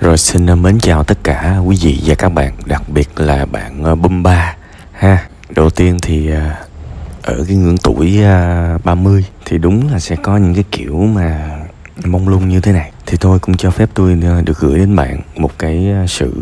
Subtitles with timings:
[0.00, 3.46] Rồi xin ờ, mến chào tất cả quý vị và các bạn, đặc biệt là
[3.46, 4.56] bạn ờ, Bumba.
[4.92, 5.26] Ha.
[5.56, 6.50] Đầu tiên thì ờ,
[7.22, 8.18] ở cái ngưỡng tuổi
[8.84, 11.58] 30 thì đúng là sẽ có những cái kiểu mà
[12.04, 12.92] mong lung như thế này.
[13.06, 14.14] Thì tôi cũng cho phép tôi
[14.44, 16.32] được gửi đến bạn một cái sự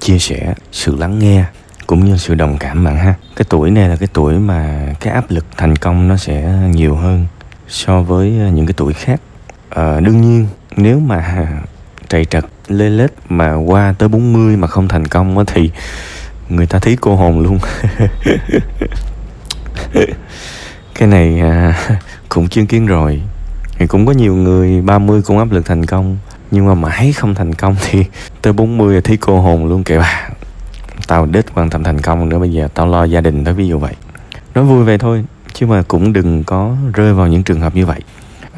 [0.00, 1.44] chia sẻ, sự lắng nghe
[1.86, 3.14] cũng như sự đồng cảm bạn ha.
[3.36, 6.96] Cái tuổi này là cái tuổi mà cái áp lực thành công nó sẽ nhiều
[6.96, 7.26] hơn
[7.68, 9.20] so với những cái tuổi khác.
[9.70, 10.46] À, đương nhiên
[10.76, 11.48] nếu mà
[12.08, 15.70] trầy trật lê lết mà qua tới 40 mà không thành công á thì
[16.48, 17.58] người ta thấy cô hồn luôn.
[20.94, 21.78] Cái này à,
[22.28, 23.22] cũng chứng kiến rồi.
[23.78, 26.16] Thì cũng có nhiều người 30 cũng áp lực thành công
[26.50, 28.04] nhưng mà mãi không thành công thì
[28.42, 30.28] tới 40 là thấy cô hồn luôn kệ bà
[31.08, 33.68] tao đích quan tâm thành công nữa bây giờ tao lo gia đình thôi ví
[33.68, 33.94] dụ vậy.
[34.54, 37.86] Nói vui vậy thôi chứ mà cũng đừng có rơi vào những trường hợp như
[37.86, 38.00] vậy.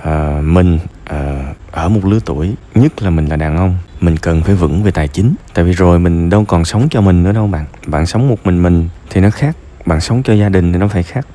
[0.03, 4.43] À, mình à, ở một lứa tuổi nhất là mình là đàn ông mình cần
[4.43, 5.35] phải vững về tài chính.
[5.55, 7.65] Tại vì rồi mình đâu còn sống cho mình nữa đâu bạn.
[7.87, 9.57] Bạn sống một mình mình thì nó khác.
[9.87, 11.27] Bạn sống cho gia đình thì nó phải khác.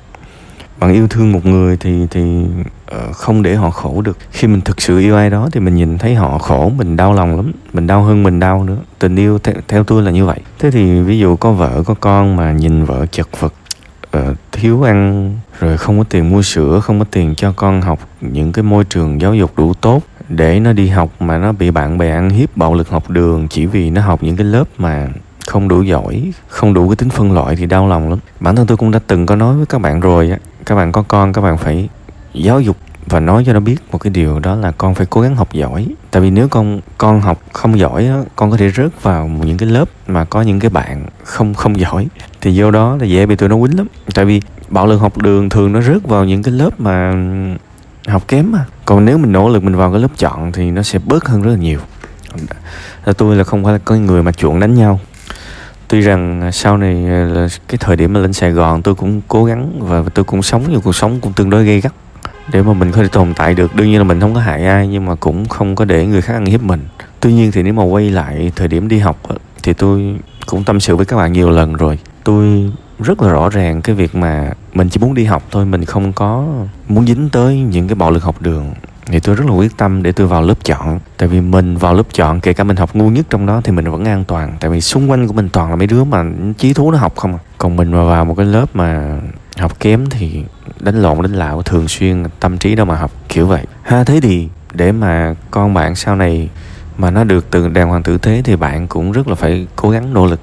[0.80, 2.44] Bạn yêu thương một người thì thì
[2.96, 4.18] uh, không để họ khổ được.
[4.30, 7.12] Khi mình thực sự yêu ai đó thì mình nhìn thấy họ khổ mình đau
[7.12, 8.78] lòng lắm mình đau hơn mình đau nữa.
[8.98, 10.40] Tình yêu theo, theo tôi là như vậy.
[10.58, 13.54] Thế thì ví dụ có vợ có con mà nhìn vợ chật vật
[14.16, 17.98] uh, thiếu ăn rồi không có tiền mua sữa không có tiền cho con học
[18.20, 21.70] những cái môi trường giáo dục đủ tốt để nó đi học mà nó bị
[21.70, 24.64] bạn bè ăn hiếp bạo lực học đường chỉ vì nó học những cái lớp
[24.78, 25.08] mà
[25.46, 28.18] không đủ giỏi, không đủ cái tính phân loại thì đau lòng lắm.
[28.40, 30.92] Bản thân tôi cũng đã từng có nói với các bạn rồi á, các bạn
[30.92, 31.88] có con các bạn phải
[32.34, 32.76] giáo dục
[33.06, 35.52] và nói cho nó biết một cái điều đó là con phải cố gắng học
[35.52, 35.86] giỏi.
[36.10, 39.56] Tại vì nếu con con học không giỏi á, con có thể rớt vào những
[39.56, 42.06] cái lớp mà có những cái bạn không không giỏi.
[42.40, 43.86] Thì vô đó là dễ bị tụi nó quýnh lắm.
[44.14, 47.14] Tại vì bạo lực học đường thường nó rớt vào những cái lớp mà
[48.08, 48.64] học kém mà.
[48.84, 51.42] Còn nếu mình nỗ lực mình vào cái lớp chọn thì nó sẽ bớt hơn
[51.42, 51.80] rất là nhiều.
[53.16, 55.00] Tôi là không phải là cái người mà chuộng đánh nhau.
[55.88, 56.94] Tuy rằng sau này
[57.26, 60.42] là cái thời điểm mà lên Sài Gòn, tôi cũng cố gắng và tôi cũng
[60.42, 61.92] sống như cuộc sống cũng tương đối gây gắt
[62.52, 63.74] để mà mình có thể tồn tại được.
[63.74, 66.22] Đương nhiên là mình không có hại ai nhưng mà cũng không có để người
[66.22, 66.80] khác ăn hiếp mình.
[67.20, 69.20] Tuy nhiên thì nếu mà quay lại thời điểm đi học
[69.62, 71.98] thì tôi cũng tâm sự với các bạn nhiều lần rồi.
[72.24, 75.84] Tôi rất là rõ ràng cái việc mà mình chỉ muốn đi học thôi, mình
[75.84, 76.46] không có
[76.88, 78.72] muốn dính tới những cái bạo lực học đường.
[79.06, 81.00] Thì tôi rất là quyết tâm để tôi vào lớp chọn.
[81.16, 83.72] Tại vì mình vào lớp chọn, kể cả mình học ngu nhất trong đó, thì
[83.72, 84.56] mình vẫn an toàn.
[84.60, 86.24] Tại vì xung quanh của mình toàn là mấy đứa mà
[86.58, 87.38] chí thú nó học không à.
[87.58, 89.20] còn mình mà vào một cái lớp mà
[89.58, 90.44] học kém thì
[90.80, 93.64] đánh lộn, đánh lạo thường xuyên, tâm trí đâu mà học, kiểu vậy.
[93.82, 96.48] Ha, thế thì để mà con bạn sau này
[96.98, 99.90] mà nó được từ đàng hoàng tử thế thì bạn cũng rất là phải cố
[99.90, 100.40] gắng nỗ lực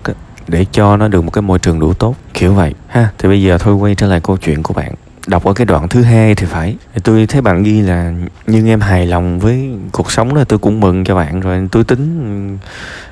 [0.48, 2.16] để cho nó được một cái môi trường đủ tốt.
[2.34, 2.74] Kiểu vậy.
[2.88, 3.10] Ha.
[3.18, 4.94] Thì bây giờ thôi quay trở lại câu chuyện của bạn.
[5.28, 6.76] Đọc ở cái đoạn thứ hai thì phải.
[6.94, 8.14] Thì tôi thấy bạn ghi là
[8.48, 11.68] nhưng em hài lòng với cuộc sống đó tôi cũng mừng cho bạn rồi.
[11.72, 12.58] Tôi tính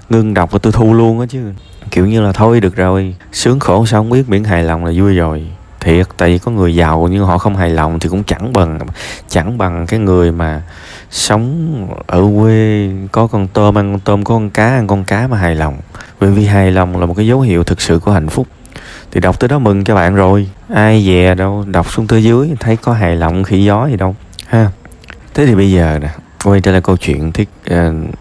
[0.09, 1.39] ngưng đọc và tôi thu luôn á chứ.
[1.91, 3.15] Kiểu như là thôi được rồi.
[3.31, 5.47] Sướng khổ sao không biết miễn hài lòng là vui rồi.
[5.79, 8.79] Thiệt tại vì có người giàu nhưng họ không hài lòng thì cũng chẳng bằng
[9.29, 10.61] chẳng bằng cái người mà
[11.09, 15.27] sống ở quê có con tôm ăn con tôm có con cá ăn con cá
[15.27, 15.77] mà hài lòng
[16.23, 18.47] bởi vì hài lòng là một cái dấu hiệu thực sự của hạnh phúc.
[19.11, 20.49] Thì đọc tới đó mừng cho bạn rồi.
[20.73, 24.15] Ai về đâu đọc xuống tới dưới thấy có hài lòng khỉ gió gì đâu.
[24.47, 24.71] Ha.
[25.33, 26.09] Thế thì bây giờ nè
[26.43, 27.75] quay trở lại câu chuyện thiết uh,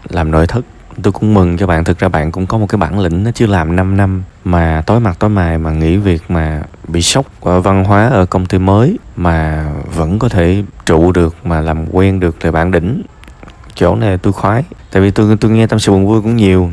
[0.09, 0.65] làm nội thất.
[1.03, 3.31] Tôi cũng mừng cho bạn thực ra bạn cũng có một cái bản lĩnh nó
[3.31, 7.25] chưa làm 5 năm mà tối mặt tối mày mà nghỉ việc mà bị sốc
[7.41, 9.65] ở văn hóa ở công ty mới mà
[9.95, 13.01] vẫn có thể trụ được mà làm quen được thì bạn đỉnh.
[13.75, 16.71] Chỗ này tôi khoái tại vì tôi tôi nghe tâm sự buồn vui cũng nhiều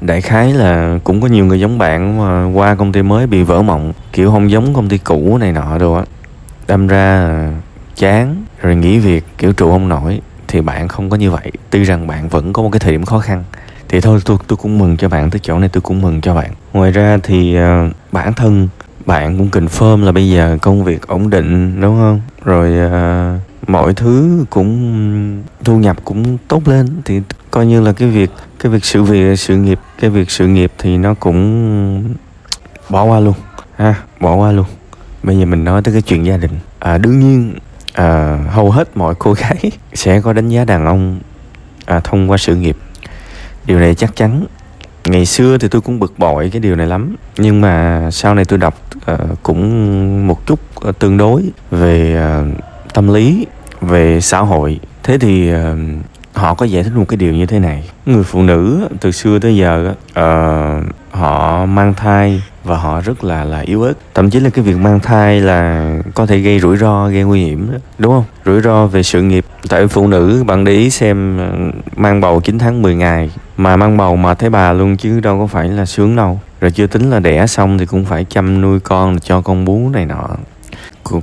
[0.00, 3.42] đại khái là cũng có nhiều người giống bạn mà qua công ty mới bị
[3.42, 6.02] vỡ mộng kiểu không giống công ty cũ này nọ đâu á.
[6.68, 7.30] Đâm ra
[7.96, 11.52] chán rồi nghỉ việc kiểu trụ không nổi thì bạn không có như vậy.
[11.70, 13.44] Tuy rằng bạn vẫn có một cái thời điểm khó khăn
[13.88, 16.34] thì thôi tôi tôi cũng mừng cho bạn tới chỗ này tôi cũng mừng cho
[16.34, 16.50] bạn.
[16.72, 18.68] Ngoài ra thì uh, bản thân
[19.06, 22.20] bạn cũng confirm là bây giờ công việc ổn định đúng không?
[22.44, 27.20] Rồi uh, mọi thứ cũng thu nhập cũng tốt lên thì
[27.50, 30.72] coi như là cái việc cái việc sự việc sự nghiệp cái việc sự nghiệp
[30.78, 32.14] thì nó cũng
[32.88, 33.34] bỏ qua luôn
[33.76, 34.66] ha bỏ qua luôn.
[35.22, 36.50] Bây giờ mình nói tới cái chuyện gia đình.
[36.78, 37.54] À, đương nhiên
[37.92, 41.18] à, hầu hết mọi cô gái sẽ có đánh giá đàn ông
[41.86, 42.76] à, thông qua sự nghiệp.
[43.64, 44.44] Điều này chắc chắn.
[45.04, 48.44] Ngày xưa thì tôi cũng bực bội cái điều này lắm nhưng mà sau này
[48.44, 48.80] tôi đọc
[49.12, 52.58] uh, cũng một chút uh, tương đối về uh,
[52.94, 53.46] tâm lý
[53.80, 54.80] về xã hội.
[55.02, 55.58] Thế thì uh,
[56.38, 57.90] họ có giải thích một cái điều như thế này.
[58.06, 63.44] Người phụ nữ từ xưa tới giờ uh, họ mang thai và họ rất là
[63.44, 63.92] là yếu ớt.
[64.14, 67.44] Thậm chí là cái việc mang thai là có thể gây rủi ro gây nguy
[67.44, 68.24] hiểm đó, đúng không?
[68.44, 69.44] Rủi ro về sự nghiệp.
[69.68, 71.52] Tại phụ nữ bạn để ý xem ờ,
[71.96, 75.38] mang bầu 9 tháng 10 ngày mà mang bầu mà thấy bà luôn chứ đâu
[75.38, 76.40] có phải là sướng đâu.
[76.60, 79.90] Rồi chưa tính là đẻ xong thì cũng phải chăm nuôi con cho con bú
[79.92, 80.28] này nọ.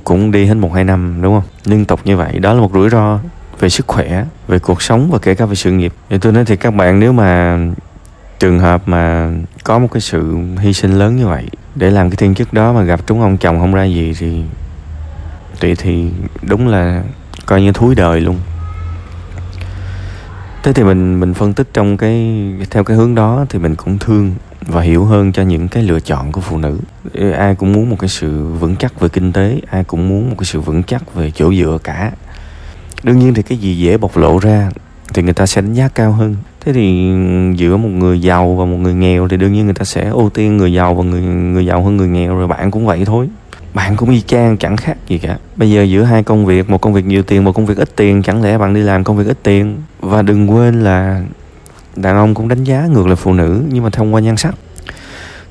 [0.04, 1.50] Cũng đi hết một hai năm đúng không?
[1.64, 3.18] Liên tục như vậy đó là một rủi ro
[3.60, 5.92] về sức khỏe, về cuộc sống và kể cả về sự nghiệp.
[6.10, 7.58] Thì tôi nói thì các bạn, nếu mà
[8.38, 9.30] trường hợp mà
[9.64, 12.72] có một cái sự hy sinh lớn như vậy để làm cái thiên chức đó
[12.72, 14.42] mà gặp trúng ông chồng không ra gì thì
[15.60, 16.10] thì thì
[16.42, 17.02] đúng là
[17.46, 18.38] coi như thúi đời luôn.
[20.62, 23.98] Thế thì mình mình phân tích trong cái, theo cái hướng đó thì mình cũng
[23.98, 26.78] thương và hiểu hơn cho những cái lựa chọn của phụ nữ.
[27.38, 30.36] Ai cũng muốn một cái sự vững chắc về kinh tế, ai cũng muốn một
[30.38, 32.12] cái sự vững chắc về chỗ dựa cả
[33.02, 34.70] đương nhiên thì cái gì dễ bộc lộ ra
[35.14, 36.36] thì người ta sẽ đánh giá cao hơn.
[36.60, 37.12] Thế thì
[37.56, 40.30] giữa một người giàu và một người nghèo thì đương nhiên người ta sẽ ưu
[40.30, 43.28] tiên người giàu và người người giàu hơn người nghèo, rồi bạn cũng vậy thôi.
[43.74, 45.38] Bạn cũng y chang, chẳng khác gì cả.
[45.56, 47.96] Bây giờ giữa hai công việc, một công việc nhiều tiền, một công việc ít
[47.96, 49.76] tiền, chẳng lẽ bạn đi làm công việc ít tiền?
[50.00, 51.22] Và đừng quên là
[51.96, 54.54] đàn ông cũng đánh giá ngược lại phụ nữ, nhưng mà thông qua nhan sắc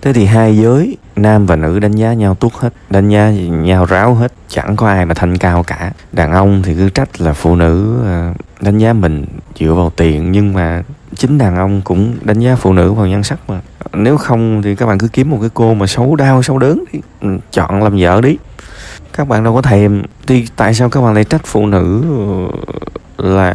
[0.05, 3.85] thế thì hai giới, nam và nữ đánh giá nhau tuốt hết, đánh giá nhau
[3.85, 5.91] ráo hết, chẳng có ai mà thanh cao cả.
[6.11, 9.25] Đàn ông thì cứ trách là phụ nữ ờ, đánh giá mình
[9.59, 10.83] dựa vào tiền, nhưng mà
[11.15, 13.61] chính đàn ông cũng đánh giá phụ nữ vào nhan sắc mà.
[13.93, 16.83] Nếu không thì các bạn cứ kiếm một cái cô mà xấu đau, xấu đớn
[16.93, 16.99] đi.
[17.21, 18.37] Ừ, chọn làm vợ đi.
[19.13, 20.03] Các bạn đâu có thèm.
[20.27, 22.57] Thì tại sao các bạn lại trách phụ nữ ờ,
[23.17, 23.51] là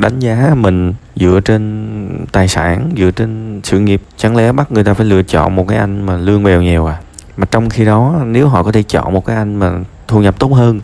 [0.00, 4.02] đánh giá mình dựa trên tài sản, dựa trên sự nghiệp.
[4.16, 6.86] Chẳng lẽ bắt người ta phải lựa chọn một cái anh mà lương bèo nhiều
[6.86, 6.96] à?
[7.36, 9.70] Mà trong khi đó, nếu họ có thể chọn một cái anh mà
[10.08, 10.80] thu nhập tốt hơn,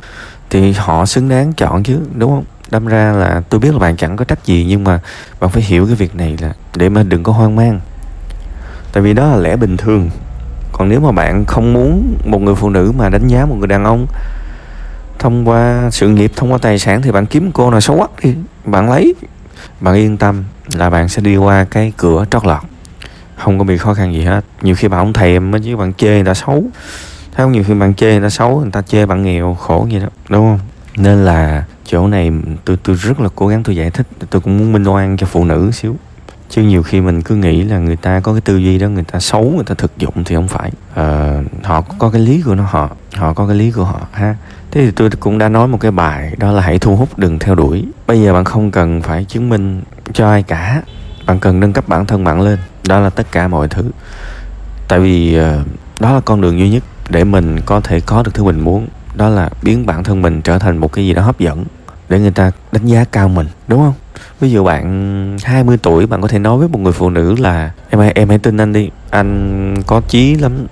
[0.50, 2.44] thì họ xứng đáng chọn chứ, đúng không?
[2.70, 5.00] Đâm ra là tôi biết là bạn chẳng có trách gì, nhưng mà
[5.40, 7.80] bạn phải hiểu cái việc này là để mà đừng có hoang mang.
[8.92, 10.10] Tại vì đó là lẽ bình thường.
[10.72, 13.68] Còn nếu mà bạn không muốn một người phụ nữ mà đánh giá một người
[13.68, 14.06] đàn ông
[15.22, 18.10] thông qua sự nghiệp thông qua tài sản thì bạn kiếm cô nào xấu quắc
[18.22, 18.34] đi
[18.64, 19.14] bạn lấy.
[19.80, 22.62] Bạn yên tâm là bạn sẽ đi qua cái cửa trót lọt.
[23.36, 24.44] Không có bị khó khăn gì hết.
[24.62, 26.64] Nhiều khi bạn không thèm mới chứ bạn chê người ta xấu.
[27.32, 29.86] Thấy không nhiều khi bạn chê người ta xấu người ta chê bạn nghèo khổ
[29.90, 30.58] gì đó đúng không?
[30.96, 32.32] Nên là chỗ này
[32.64, 34.06] tôi tôi rất là cố gắng tôi giải thích.
[34.30, 35.96] Tôi cũng muốn minh oan cho phụ nữ xíu.
[36.50, 39.04] Chứ nhiều khi mình cứ nghĩ là người ta có cái tư duy đó người
[39.12, 40.70] ta xấu người ta thực dụng thì không phải.
[40.94, 44.36] À, họ có cái lý của nó họ họ có cái lý của họ ha
[44.72, 47.38] thế thì tôi cũng đã nói một cái bài đó là hãy thu hút, đừng
[47.38, 47.84] theo đuổi.
[48.06, 49.82] Bây giờ bạn không cần phải chứng minh
[50.12, 50.82] cho ai cả.
[51.26, 52.58] Bạn cần nâng cấp bản thân bạn lên.
[52.88, 53.90] Đó là tất cả mọi thứ.
[54.88, 55.62] Tại vì ờ,
[56.00, 58.86] đó là con đường duy nhất để mình có thể có được thứ mình muốn.
[59.14, 61.64] Đó là biến bản thân mình trở thành một cái gì đó hấp dẫn
[62.08, 63.94] để người ta đánh giá cao mình, đúng không?
[64.40, 67.70] Ví dụ bạn 20 tuổi, bạn có thể nói với một người phụ nữ là,
[67.90, 68.90] em hãy em hãy tin anh đi.
[69.10, 70.66] Anh có chí lắm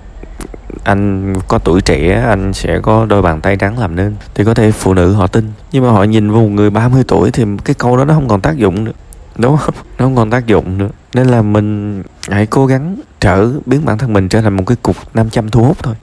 [0.83, 4.53] anh có tuổi trẻ, anh sẽ có đôi bàn tay trắng làm nên thì có
[4.53, 5.51] thể phụ nữ họ tin.
[5.71, 8.27] Nhưng mà họ nhìn vào một người 30 tuổi thì cái câu đó nó không
[8.27, 8.91] còn tác dụng nữa.
[9.37, 9.75] Đúng không?
[9.97, 10.89] Nó không còn tác dụng nữa.
[11.13, 14.77] Nên là mình hãy cố gắng trở biến bản thân mình trở thành một cái
[14.81, 15.95] cục 500 thu hút thôi.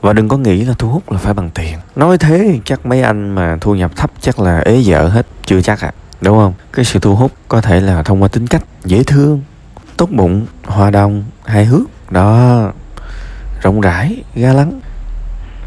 [0.00, 1.78] Và đừng có nghĩ là thu hút là phải bằng tiền.
[1.96, 5.62] Nói thế chắc mấy anh mà thu nhập thấp chắc là ế vợ hết, chưa
[5.62, 5.92] chắc à.
[6.20, 6.52] Đúng không?
[6.72, 9.42] Cái sự thu hút có thể là thông qua tính cách, dễ thương,
[9.96, 11.82] tốt bụng, hòa đồng, hài hước.
[12.10, 12.72] Đó
[13.62, 14.80] rộng rãi, ga lắng.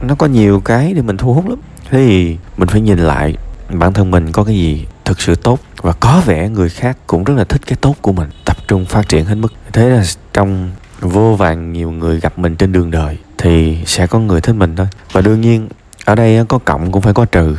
[0.01, 1.59] Nó có nhiều cái để mình thu hút lắm.
[1.89, 3.35] Thế thì mình phải nhìn lại
[3.69, 7.23] bản thân mình có cái gì thực sự tốt và có vẻ người khác cũng
[7.23, 9.53] rất là thích cái tốt của mình, tập trung phát triển hết mức.
[9.73, 10.03] Thế là
[10.33, 10.71] trong
[11.01, 14.75] vô vàng nhiều người gặp mình trên đường đời thì sẽ có người thích mình
[14.75, 14.87] thôi.
[15.11, 15.67] Và đương nhiên,
[16.05, 17.57] ở đây có cộng cũng phải có trừ.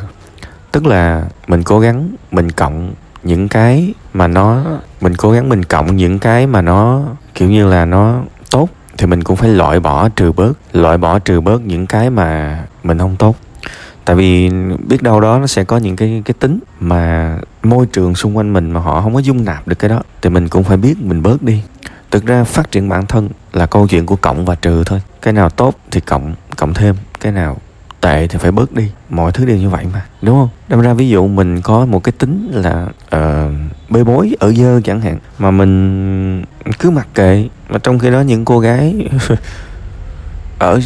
[0.72, 4.64] Tức là mình cố gắng mình cộng những cái mà nó,
[5.00, 7.02] mình cố gắng mình cộng những cái mà nó
[7.34, 11.18] kiểu như là nó tốt thì mình cũng phải loại bỏ trừ bớt loại bỏ
[11.18, 13.36] trừ bớt những cái mà mình không tốt.
[14.04, 14.50] Tại vì
[14.88, 18.52] biết đâu đó nó sẽ có những cái cái tính mà môi trường xung quanh
[18.52, 20.94] mình mà họ không có dung nạp được cái đó thì mình cũng phải biết
[21.02, 21.62] mình bớt đi.
[22.10, 25.02] Thực ra phát triển bản thân là câu chuyện của cộng và trừ thôi.
[25.22, 27.56] Cái nào tốt thì cộng cộng thêm cái nào
[28.00, 28.90] tệ thì phải bớt đi.
[29.08, 30.48] Mọi thứ đều như vậy mà đúng không?
[30.68, 32.86] Đâm ra ví dụ mình có một cái tính là
[33.16, 33.52] uh,
[33.88, 36.44] bê bối ở dơ chẳng hạn, mà mình
[36.78, 37.48] cứ mặc kệ.
[37.68, 39.08] Mà trong khi đó những cô gái
[40.58, 40.80] ở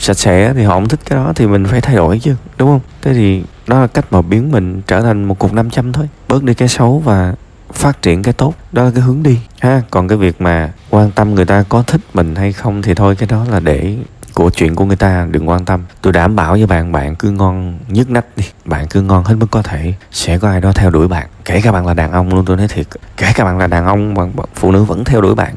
[0.00, 2.68] sạch sẽ thì họ không thích cái đó, thì mình phải thay đổi chứ, đúng
[2.68, 2.80] không?
[3.02, 6.08] Thế thì đó là cách mà biến mình trở thành một cục 500 thôi.
[6.28, 7.34] Bớt đi cái xấu và
[7.72, 8.54] phát triển cái tốt.
[8.72, 9.82] Đó là cái hướng đi, ha?
[9.90, 13.16] Còn cái việc mà quan tâm người ta có thích mình hay không thì thôi,
[13.16, 13.96] cái đó là để
[14.34, 15.80] của chuyện của người ta, đừng quan tâm.
[16.02, 18.44] Tôi đảm bảo với bạn bạn cứ ngon nhức nách đi.
[18.64, 19.94] Bạn cứ ngon hết mức có thể.
[20.10, 21.26] Sẽ có ai đó theo đuổi bạn.
[21.44, 22.86] Kể cả bạn là đàn ông luôn, tôi nói thiệt.
[23.16, 25.54] Kể cả bạn là đàn ông bạn, phụ nữ vẫn theo đuổi bạn.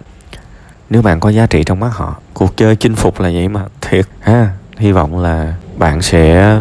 [0.89, 2.15] Nếu bạn có giá trị trong mắt họ.
[2.33, 3.65] Cuộc chơi chinh phục là vậy mà.
[3.81, 4.05] Thiệt.
[4.19, 6.55] Ha, hy vọng là bạn sẽ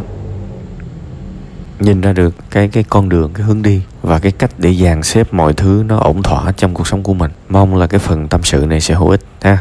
[1.80, 5.02] nhìn ra được cái cái con đường, cái hướng đi và cái cách để dàn
[5.02, 7.30] xếp mọi thứ nó ổn thỏa trong cuộc sống của mình.
[7.48, 9.58] Mong là cái phần tâm sự này sẽ hữu ích, ha.